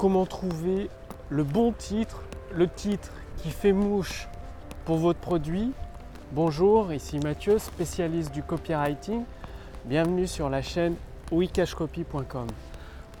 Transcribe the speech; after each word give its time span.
comment 0.00 0.24
trouver 0.24 0.88
le 1.28 1.44
bon 1.44 1.72
titre, 1.72 2.22
le 2.54 2.66
titre 2.66 3.10
qui 3.36 3.50
fait 3.50 3.74
mouche 3.74 4.28
pour 4.86 4.96
votre 4.96 5.18
produit. 5.18 5.72
Bonjour, 6.32 6.90
ici 6.90 7.18
Mathieu, 7.18 7.58
spécialiste 7.58 8.32
du 8.32 8.42
copywriting. 8.42 9.24
Bienvenue 9.84 10.26
sur 10.26 10.48
la 10.48 10.62
chaîne 10.62 10.94
wikashcopy.com. 11.30 12.46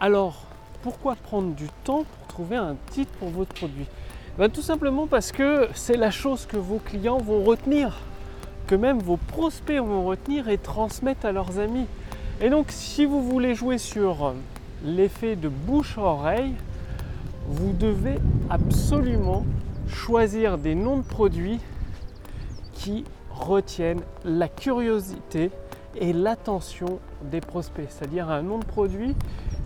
Alors, 0.00 0.46
pourquoi 0.80 1.16
prendre 1.16 1.54
du 1.54 1.66
temps 1.84 2.04
pour 2.04 2.26
trouver 2.28 2.56
un 2.56 2.76
titre 2.90 3.12
pour 3.18 3.28
votre 3.28 3.52
produit? 3.52 3.84
Ben, 4.38 4.48
Tout 4.48 4.62
simplement 4.62 5.06
parce 5.06 5.32
que 5.32 5.68
c'est 5.74 5.98
la 5.98 6.10
chose 6.10 6.46
que 6.46 6.56
vos 6.56 6.78
clients 6.78 7.18
vont 7.18 7.44
retenir, 7.44 7.98
que 8.68 8.74
même 8.74 9.00
vos 9.00 9.18
prospects 9.18 9.82
vont 9.82 10.06
retenir 10.06 10.48
et 10.48 10.56
transmettre 10.56 11.26
à 11.26 11.32
leurs 11.32 11.58
amis. 11.58 11.84
Et 12.40 12.48
donc, 12.48 12.68
si 12.70 13.04
vous 13.04 13.22
voulez 13.22 13.54
jouer 13.54 13.76
sur 13.76 14.32
l'effet 14.82 15.36
de 15.36 15.50
bouche-oreille, 15.50 16.54
vous 17.50 17.72
devez 17.72 18.18
absolument 18.48 19.44
choisir 19.88 20.56
des 20.56 20.76
noms 20.76 20.98
de 20.98 21.02
produits 21.02 21.58
qui 22.72 23.04
retiennent 23.30 24.02
la 24.24 24.48
curiosité 24.48 25.50
et 25.96 26.12
l'attention 26.12 27.00
des 27.30 27.40
prospects. 27.40 27.86
C'est-à-dire 27.88 28.30
un 28.30 28.42
nom 28.42 28.58
de 28.58 28.64
produit 28.64 29.16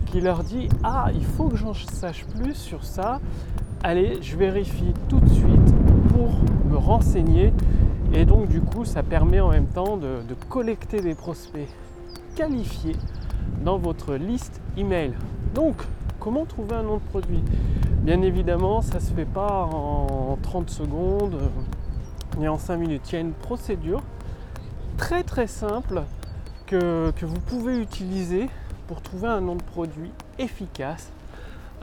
qui 0.07 0.19
leur 0.19 0.43
dit 0.43 0.67
Ah, 0.83 1.09
il 1.13 1.23
faut 1.23 1.47
que 1.47 1.57
j'en 1.57 1.73
sache 1.73 2.25
plus 2.25 2.55
sur 2.55 2.83
ça. 2.83 3.21
Allez, 3.83 4.17
je 4.21 4.35
vérifie 4.35 4.93
tout 5.07 5.19
de 5.19 5.29
suite 5.29 5.75
pour 6.09 6.31
me 6.67 6.77
renseigner. 6.77 7.53
Et 8.13 8.25
donc, 8.25 8.47
du 8.47 8.61
coup, 8.61 8.85
ça 8.85 9.03
permet 9.03 9.39
en 9.39 9.49
même 9.49 9.67
temps 9.67 9.97
de, 9.97 10.21
collecter 10.49 11.01
des 11.01 11.13
prospects 11.13 11.67
qualifiés 12.35 12.95
dans 13.63 13.77
votre 13.77 14.15
liste 14.15 14.59
email. 14.77 15.13
Donc, 15.53 15.75
comment 16.25 16.45
trouver 16.45 16.73
un 16.73 16.81
nom 16.81 16.95
de 16.95 17.03
produit? 17.03 17.43
Bien 18.01 18.23
évidemment, 18.23 18.81
ça 18.81 18.95
ne 18.95 18.99
se 18.99 19.13
fait 19.13 19.25
pas 19.25 19.69
en 19.71 20.39
30 20.41 20.71
secondes 20.71 21.39
ni 22.39 22.47
en 22.47 22.57
5 22.57 22.77
minutes. 22.77 23.03
Il 23.11 23.13
y 23.13 23.17
a 23.19 23.21
une 23.21 23.33
procédure 23.33 24.01
très 24.97 25.21
très 25.21 25.45
simple 25.45 26.01
que, 26.65 27.13
vous 27.21 27.39
pouvez 27.41 27.77
utiliser 27.77 28.49
pour 28.87 29.03
trouver 29.03 29.27
un 29.27 29.39
nom 29.39 29.53
de 29.53 29.61
produit 29.61 30.09
efficace, 30.39 31.11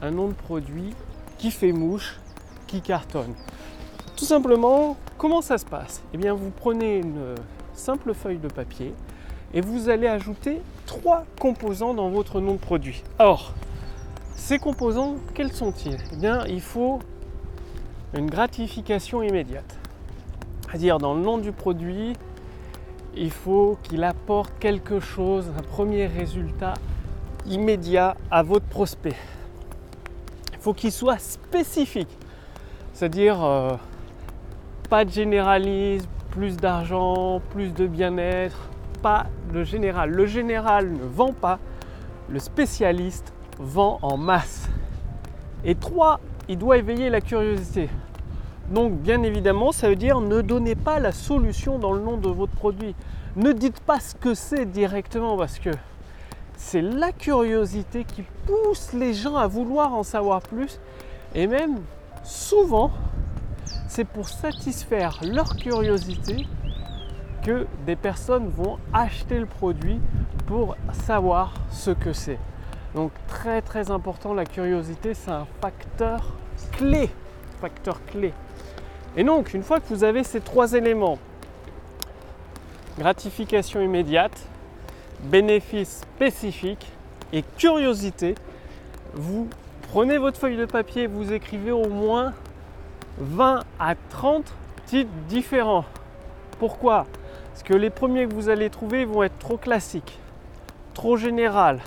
un 0.03 0.11
nom 0.11 0.27
de 0.27 0.35
produit 0.35 0.93
qui 1.39 1.53
fait 1.53 1.71
mouche, 1.71 2.19
qui 2.67 2.81
cartonne. 2.81 3.35
Tout 4.17 4.25
simplement, 4.25 4.97
comment 5.19 5.41
ça 5.41 5.57
se 5.57 5.67
passe? 5.67 6.03
Eh 6.15 6.17
bien, 6.17 6.35
vous 6.35 6.51
prenez 6.51 6.99
une 6.99 7.37
simple 7.75 8.13
feuille 8.13 8.39
de 8.39 8.49
papier 8.49 8.93
et 9.55 9.61
vous 9.61 9.89
allez 9.89 10.09
ajouter 10.09 10.61
trois 10.87 11.27
composants 11.39 11.95
dans 11.95 12.11
votre 12.11 12.41
nom 12.41 12.55
de 12.55 12.59
produit. 12.59 13.05
Ces 14.35 14.59
composants, 14.59 15.17
quels 15.35 15.53
sont-ils? 15.53 15.97
Eh 16.13 16.17
bien, 16.17 16.45
il 16.47 16.61
faut 16.61 16.99
une 18.15 18.29
gratification 18.29 19.23
immédiate. 19.23 19.79
C'est-à-dire, 20.67 20.99
dans 20.99 21.15
le 21.15 21.21
nom 21.21 21.39
du 21.39 21.53
produit, 21.53 22.15
il 23.15 23.31
faut 23.31 23.79
qu'il 23.83 24.05
apporte 24.05 24.53
quelque 24.59 25.01
chose, 25.01 25.51
un 25.59 25.63
premier 25.63 26.07
résultat 26.07 26.75
immédiat 27.47 28.17
à 28.31 28.43
votre 28.43 28.67
prospect. 28.67 29.17
Il 30.53 30.59
faut 30.59 30.75
qu'il 30.75 30.93
soit 30.93 31.19
spécifique, 31.19 32.17
c'est-à-dire 32.95 33.43
euh, 33.45 33.77
pas 34.89 35.05
de 35.05 35.11
généralisme, 35.11 36.09
plus 36.31 36.57
d'argent, 36.57 37.43
plus 37.51 37.75
de 37.75 37.87
bien-être, 37.87 38.71
pas 39.03 39.27
le 39.53 39.65
général. 39.65 40.11
Le 40.11 40.27
général 40.27 40.91
ne 40.91 41.05
vend 41.05 41.33
pas, 41.33 41.59
le 42.29 42.39
spécialiste 42.39 43.33
vend 43.59 43.99
en 44.03 44.17
masse. 44.17 44.69
Et 45.65 45.75
trois, 45.75 46.21
il 46.49 46.59
doit 46.59 46.79
éveiller 46.79 47.11
la 47.11 47.21
curiosité. 47.21 47.89
Donc 48.71 48.95
bien 48.95 49.23
évidemment, 49.23 49.73
ça 49.73 49.89
veut 49.89 49.97
dire 49.97 50.21
ne 50.21 50.41
donnez 50.41 50.75
pas 50.75 50.99
la 50.99 51.13
solution 51.13 51.79
dans 51.79 51.93
le 51.93 52.01
nom 52.01 52.17
de 52.17 52.29
votre 52.29 52.53
produit. 52.53 52.95
Ne 53.37 53.53
dites 53.53 53.81
pas 53.81 54.01
ce 54.01 54.15
que 54.15 54.35
c'est 54.35 54.67
directement 54.67 55.37
parce 55.37 55.59
que 55.59 55.71
c'est 56.57 56.83
la 56.83 57.13
curiosité 57.13 58.05
qui 58.05 58.23
pousse 58.47 58.93
les 58.93 59.15
gens 59.15 59.37
à 59.37 59.47
vouloir 59.47 59.95
en 59.95 60.03
savoir 60.03 60.43
plus. 60.43 60.81
Et 61.35 61.47
même 61.47 61.81
souvent, 62.23 62.91
c'est 63.89 64.05
pour 64.05 64.29
satisfaire 64.29 65.21
leur 65.23 65.57
curiosité 65.57 66.47
que 67.43 67.67
des 67.85 67.97
personnes 67.97 68.49
vont 68.49 68.79
acheter 68.93 69.39
le 69.39 69.47
produit 69.47 70.01
pour 70.47 70.77
savoir 70.93 71.53
ce 71.71 71.91
que 71.91 72.13
c'est. 72.13 72.39
Donc 72.95 73.11
très 73.27 73.63
très 73.63 73.91
important, 73.91 74.35
la 74.35 74.45
curiosité 74.45 75.15
c'est 75.15 75.31
un 75.31 75.47
facteur 75.61 76.35
clé, 76.73 77.09
facteur 77.61 78.05
clé. 78.07 78.35
Et 79.17 79.25
donc 79.25 79.55
une 79.55 79.63
fois 79.63 79.81
que 79.81 79.89
vous 79.89 80.05
avez 80.05 80.25
ces 80.25 80.41
trois 80.41 80.75
éléments, 80.75 81.19
gratification 82.99 83.81
immédiate, 83.81 84.39
bénéfice 85.23 86.01
spécifique 86.01 86.87
et 87.33 87.43
curiosité, 87.57 88.35
vous 89.15 89.49
prenez 89.91 90.19
votre 90.19 90.39
feuille 90.39 90.57
de 90.59 90.67
papier, 90.67 91.07
vous 91.07 91.33
écrivez 91.33 91.71
au 91.71 91.89
moins 91.89 92.35
20 93.19 93.61
à 93.79 93.95
30 94.11 94.53
titres 94.87 95.11
différents. 95.29 95.85
Pourquoi? 96.59 97.07
Parce 97.53 97.63
que 97.63 97.75
les 97.75 97.91
premiers 97.91 98.27
que 98.27 98.35
vous 98.35 98.49
allez 98.49 98.69
trouver 98.69 99.05
vont 99.05 99.23
être 99.23 99.39
trop 99.39 99.57
classiques, 99.57 100.19
trop 100.95 101.17
général, 101.17 101.81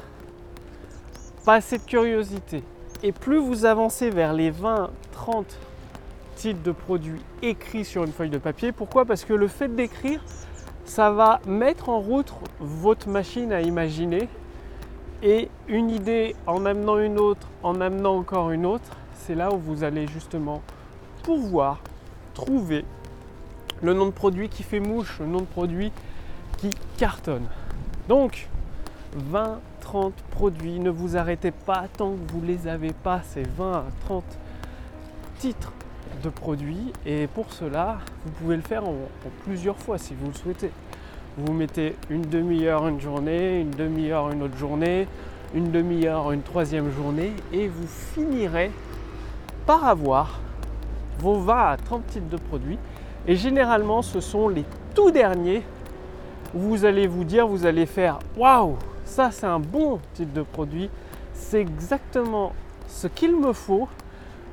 pas 1.45 1.55
assez 1.55 1.77
de 1.77 1.83
curiosité. 1.83 2.63
Et 3.03 3.11
plus 3.11 3.37
vous 3.37 3.65
avancez 3.65 4.09
vers 4.09 4.33
les 4.33 4.49
20, 4.49 4.89
30 5.11 5.45
titres 6.35 6.63
de 6.63 6.71
produits 6.71 7.21
écrits 7.41 7.85
sur 7.85 8.03
une 8.03 8.11
feuille 8.11 8.29
de 8.29 8.37
papier, 8.37 8.71
pourquoi? 8.71 9.05
Parce 9.05 9.23
que 9.23 9.33
le 9.33 9.47
fait 9.47 9.73
d'écrire, 9.73 10.21
ça 10.85 11.11
va 11.11 11.39
mettre 11.47 11.89
en 11.89 11.99
route 11.99 12.33
votre 12.59 13.07
machine 13.09 13.53
à 13.53 13.61
imaginer 13.61 14.27
et 15.23 15.49
une 15.67 15.89
idée 15.89 16.35
en 16.45 16.65
amenant 16.65 16.99
une 16.99 17.19
autre, 17.19 17.47
en 17.63 17.79
amenant 17.79 18.17
encore 18.17 18.51
une 18.51 18.65
autre, 18.65 18.97
c'est 19.13 19.35
là 19.35 19.51
où 19.51 19.57
vous 19.57 19.83
allez 19.83 20.07
justement 20.07 20.61
pouvoir 21.23 21.79
trouver 22.33 22.85
le 23.81 23.93
nom 23.93 24.07
de 24.07 24.11
produit 24.11 24.49
qui 24.49 24.63
fait 24.63 24.79
mouche, 24.79 25.19
le 25.19 25.27
nom 25.27 25.39
de 25.39 25.45
produit 25.45 25.91
qui 26.57 26.69
cartonne. 26.97 27.47
Donc, 28.07 28.47
20, 29.15 29.59
30 29.85 30.13
produits, 30.31 30.79
ne 30.79 30.89
vous 30.89 31.15
arrêtez 31.15 31.51
pas 31.51 31.83
tant 31.95 32.13
que 32.13 32.31
vous 32.33 32.41
les 32.41 32.67
avez 32.67 32.91
pas, 32.91 33.21
ces 33.21 33.43
20 33.43 33.71
à 33.71 33.83
30 34.05 34.23
titres 35.37 35.71
de 36.23 36.29
produits. 36.29 36.91
Et 37.05 37.27
pour 37.27 37.53
cela, 37.53 37.99
vous 38.25 38.31
pouvez 38.31 38.55
le 38.55 38.63
faire 38.63 38.83
en, 38.83 38.95
plusieurs 39.43 39.77
fois 39.77 39.99
si 39.99 40.15
vous 40.15 40.27
le 40.27 40.33
souhaitez. 40.33 40.71
Vous 41.37 41.53
mettez 41.53 41.95
une 42.09 42.23
demi-heure 42.23 42.87
une 42.87 42.99
journée, 42.99 43.61
une 43.61 43.69
demi-heure 43.69 44.31
une 44.31 44.41
autre 44.41 44.57
journée, 44.57 45.07
une 45.53 45.69
demi-heure 45.69 46.31
une 46.31 46.41
troisième 46.41 46.91
journée, 46.91 47.33
et 47.53 47.67
vous 47.67 47.87
finirez 47.87 48.71
par 49.67 49.85
avoir 49.85 50.39
vos 51.19 51.35
20 51.35 51.57
à 51.57 51.77
30 51.77 52.07
titres 52.07 52.29
de 52.29 52.37
produits. 52.37 52.79
Et 53.27 53.35
généralement, 53.35 54.01
ce 54.01 54.19
sont 54.19 54.49
les 54.49 54.65
tout 54.95 55.11
derniers. 55.11 55.61
Où 56.55 56.59
vous 56.59 56.85
allez 56.85 57.05
vous 57.05 57.23
dire, 57.23 57.47
vous 57.47 57.65
allez 57.65 57.85
faire 57.85 58.17
waouh, 58.37 58.77
ça 59.05 59.31
c'est 59.31 59.45
un 59.45 59.59
bon 59.59 59.99
type 60.13 60.33
de 60.33 60.41
produit, 60.41 60.89
c'est 61.33 61.61
exactement 61.61 62.53
ce 62.87 63.07
qu'il 63.07 63.35
me 63.39 63.53
faut. 63.53 63.87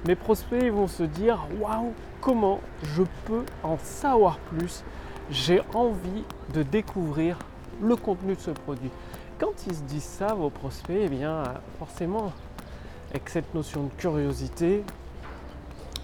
Mes 0.06 0.14
prospects 0.16 0.70
vont 0.72 0.88
se 0.88 1.02
dire 1.02 1.46
waouh, 1.60 1.92
comment 2.20 2.60
je 2.82 3.02
peux 3.24 3.44
en 3.62 3.78
savoir 3.78 4.38
plus? 4.38 4.84
J'ai 5.30 5.62
envie 5.74 6.24
de 6.52 6.62
découvrir 6.62 7.38
le 7.80 7.96
contenu 7.96 8.34
de 8.34 8.40
ce 8.40 8.50
produit. 8.50 8.90
Quand 9.38 9.66
ils 9.66 9.74
se 9.74 9.82
disent 9.82 10.02
ça, 10.02 10.34
vos 10.34 10.50
prospects, 10.50 10.96
eh 11.00 11.08
bien 11.08 11.42
forcément, 11.78 12.32
avec 13.10 13.28
cette 13.28 13.54
notion 13.54 13.84
de 13.84 13.90
curiosité, 13.96 14.84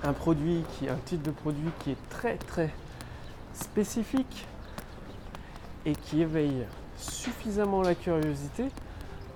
un 0.05 0.13
produit 0.13 0.65
qui, 0.73 0.89
un 0.89 0.99
type 1.05 1.23
de 1.23 1.31
produit 1.31 1.71
qui 1.81 1.93
est 1.93 2.09
très 2.09 2.37
très 2.37 2.71
spécifique 3.53 4.47
et 5.85 5.93
qui 5.93 6.23
éveille 6.23 6.65
suffisamment 6.99 7.83
la 7.83 7.95
curiosité, 7.95 8.67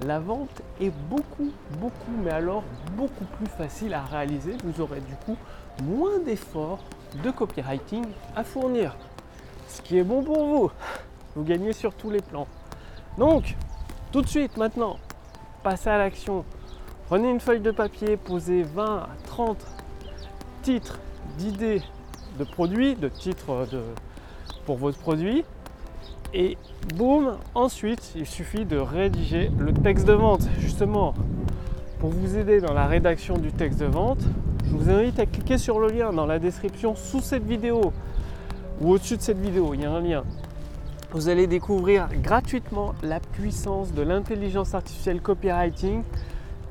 la 0.06 0.18
vente 0.18 0.62
est 0.80 0.92
beaucoup, 1.08 1.52
beaucoup, 1.78 2.12
mais 2.22 2.30
alors 2.30 2.64
beaucoup 2.96 3.24
plus 3.24 3.46
facile 3.46 3.94
à 3.94 4.02
réaliser. 4.02 4.56
Vous 4.64 4.80
aurez 4.80 5.00
du 5.00 5.14
coup 5.24 5.36
moins 5.82 6.18
d'efforts 6.18 6.82
de 7.22 7.30
copywriting 7.30 8.04
à 8.34 8.44
fournir. 8.44 8.96
Ce 9.68 9.80
qui 9.80 9.98
est 9.98 10.02
bon 10.02 10.22
pour 10.22 10.44
vous. 10.44 10.70
Vous 11.36 11.44
gagnez 11.44 11.72
sur 11.72 11.94
tous 11.94 12.10
les 12.10 12.20
plans. 12.20 12.46
Donc, 13.16 13.56
tout 14.10 14.22
de 14.22 14.26
suite 14.26 14.56
maintenant, 14.56 14.98
passez 15.62 15.88
à 15.88 15.98
l'action. 15.98 16.44
Prenez 17.06 17.30
une 17.30 17.40
feuille 17.40 17.60
de 17.60 17.70
papier, 17.70 18.16
posez 18.16 18.62
20 18.62 18.84
à 18.84 19.08
30 19.26 19.58
titre 20.62 20.98
d'idées 21.38 21.82
de 22.38 22.44
produits, 22.44 22.94
de 22.94 23.08
titres 23.08 23.66
de, 23.70 23.82
pour 24.66 24.76
votre 24.76 24.98
produit. 24.98 25.44
Et 26.34 26.56
boum, 26.96 27.36
ensuite, 27.54 28.12
il 28.16 28.26
suffit 28.26 28.64
de 28.64 28.78
rédiger 28.78 29.50
le 29.58 29.74
texte 29.74 30.06
de 30.06 30.14
vente, 30.14 30.48
justement, 30.60 31.12
pour 32.00 32.08
vous 32.08 32.38
aider 32.38 32.60
dans 32.60 32.72
la 32.72 32.86
rédaction 32.86 33.36
du 33.36 33.52
texte 33.52 33.80
de 33.80 33.86
vente, 33.86 34.22
je 34.64 34.70
vous 34.74 34.88
invite 34.88 35.18
à 35.18 35.26
cliquer 35.26 35.58
sur 35.58 35.78
le 35.78 35.88
lien 35.88 36.10
dans 36.12 36.24
la 36.24 36.38
description 36.38 36.96
sous 36.96 37.20
cette 37.20 37.44
vidéo 37.44 37.92
ou 38.80 38.92
au-dessus 38.92 39.18
de 39.18 39.22
cette 39.22 39.38
vidéo, 39.38 39.74
il 39.74 39.82
y 39.82 39.84
a 39.84 39.90
un 39.90 40.00
lien. 40.00 40.24
Vous 41.10 41.28
allez 41.28 41.46
découvrir 41.46 42.08
gratuitement 42.22 42.94
la 43.02 43.20
puissance 43.20 43.92
de 43.92 44.00
l'intelligence 44.00 44.74
artificielle 44.74 45.20
copywriting 45.20 46.02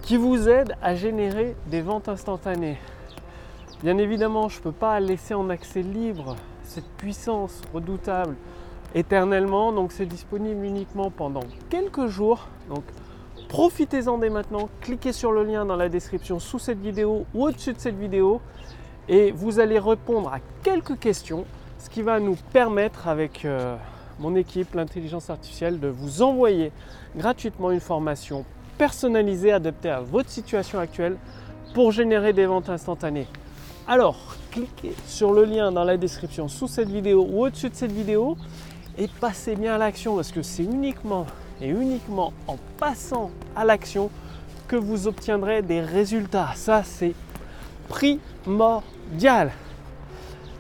qui 0.02 0.18
vous 0.18 0.50
aide 0.50 0.76
à 0.82 0.96
générer 0.96 1.56
des 1.68 1.82
ventes 1.82 2.10
instantanées. 2.10 2.80
Bien 3.84 4.00
évidemment, 4.00 4.50
je 4.50 4.58
ne 4.58 4.64
peux 4.64 4.72
pas 4.72 5.00
laisser 5.00 5.36
en 5.36 5.52
accès 5.52 5.84
libre 5.84 6.36
cette 6.64 6.90
puissance 6.98 7.62
redoutable 7.72 8.36
éternellement, 8.96 9.72
donc 9.72 9.92
c'est 9.92 10.06
disponible 10.06 10.66
uniquement 10.66 11.10
pendant 11.10 11.44
quelques 11.70 12.08
jours. 12.08 12.48
Donc 12.70 12.84
profitez-en 13.50 14.18
dès 14.18 14.30
maintenant, 14.30 14.70
cliquez 14.82 15.14
sur 15.14 15.32
le 15.32 15.44
lien 15.44 15.66
dans 15.66 15.76
la 15.76 15.90
description 15.90 16.40
sous 16.40 16.60
cette 16.60 16.80
vidéo 16.80 17.26
ou 17.34 17.46
au-dessus 17.46 17.74
de 17.74 17.80
cette 17.80 17.98
vidéo 17.98 18.42
et 19.08 19.32
vous 19.32 19.60
allez 19.60 19.80
répondre 19.80 20.32
à 20.34 20.40
quelques 20.64 21.00
questions, 21.00 21.46
ce 21.80 21.90
qui 21.90 22.02
va 22.02 22.20
nous 22.20 22.38
permettre 22.54 23.08
avec 23.08 23.46
euh, 23.46 23.76
mon 24.20 24.36
équipe, 24.36 24.76
l'intelligence 24.76 25.30
artificielle, 25.30 25.80
de 25.80 25.88
vous 25.88 26.22
envoyer 26.22 26.72
gratuitement 27.16 27.72
une 27.72 27.80
formation 27.80 28.46
personnalisée, 28.78 29.52
adaptée 29.52 29.90
à 29.90 30.02
votre 30.02 30.30
situation 30.30 30.80
actuelle 30.80 31.18
pour 31.74 31.92
générer 31.92 32.34
des 32.34 32.46
ventes 32.46 32.70
instantanées. 32.70 33.28
Alors, 33.88 34.38
cliquez 34.52 34.94
sur 35.08 35.34
le 35.34 35.44
lien 35.44 35.72
dans 35.72 35.84
la 35.84 35.98
description 35.98 36.48
sous 36.48 36.68
cette 36.68 36.90
vidéo 36.90 37.28
ou 37.30 37.46
au-dessus 37.46 37.70
de 37.70 37.76
cette 37.76 37.92
vidéo 37.92 38.38
et 38.98 39.08
passez 39.08 39.56
bien 39.56 39.76
à 39.76 39.78
l'action 39.78 40.16
parce 40.16 40.32
que 40.32 40.42
c'est 40.42 40.64
uniquement 40.64 41.26
et 41.62 41.70
uniquement 41.70 42.34
en 42.48 42.58
passant 42.78 43.32
à 43.56 43.66
l'action 43.66 44.10
que 44.68 44.76
vous 44.76 45.08
obtiendrez 45.08 45.62
des 45.62 45.82
résultats. 45.82 46.52
Ça, 46.56 46.84
c'est 46.84 47.14
primordial. 47.88 49.52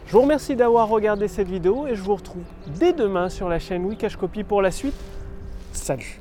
Je 0.07 0.13
vous 0.13 0.21
remercie 0.21 0.55
d'avoir 0.55 0.89
regardé 0.89 1.27
cette 1.27 1.47
vidéo 1.47 1.87
et 1.87 1.95
je 1.95 2.01
vous 2.01 2.15
retrouve 2.15 2.43
dès 2.77 2.91
demain 2.91 3.29
sur 3.29 3.47
la 3.47 3.59
chaîne 3.59 3.85
Wikash 3.85 4.17
Copy 4.17 4.43
pour 4.43 4.61
la 4.61 4.71
suite. 4.71 4.95
Salut 5.71 6.20